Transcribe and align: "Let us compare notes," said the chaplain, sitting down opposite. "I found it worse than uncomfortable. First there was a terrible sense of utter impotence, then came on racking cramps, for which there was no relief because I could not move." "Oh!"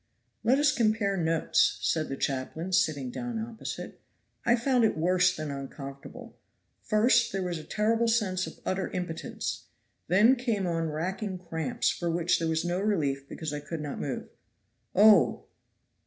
"Let 0.43 0.57
us 0.57 0.71
compare 0.71 1.15
notes," 1.15 1.77
said 1.83 2.09
the 2.09 2.15
chaplain, 2.17 2.73
sitting 2.73 3.11
down 3.11 3.37
opposite. 3.37 4.01
"I 4.43 4.55
found 4.55 4.83
it 4.83 4.97
worse 4.97 5.35
than 5.35 5.51
uncomfortable. 5.51 6.39
First 6.81 7.31
there 7.31 7.43
was 7.43 7.59
a 7.59 7.63
terrible 7.63 8.07
sense 8.07 8.47
of 8.47 8.57
utter 8.65 8.89
impotence, 8.89 9.65
then 10.07 10.35
came 10.37 10.65
on 10.65 10.89
racking 10.89 11.37
cramps, 11.37 11.91
for 11.91 12.09
which 12.09 12.39
there 12.39 12.47
was 12.47 12.65
no 12.65 12.79
relief 12.79 13.29
because 13.29 13.53
I 13.53 13.59
could 13.59 13.79
not 13.81 13.99
move." 13.99 14.27
"Oh!" 14.95 15.45